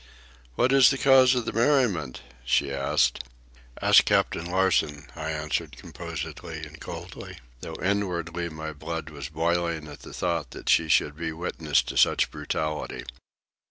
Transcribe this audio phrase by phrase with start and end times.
[0.55, 3.23] "What is the cause of the merriment?" she asked.
[3.83, 9.99] "Ask Captain Larsen," I answered composedly and coldly, though inwardly my blood was boiling at
[9.99, 13.03] the thought that she should be witness to such brutality.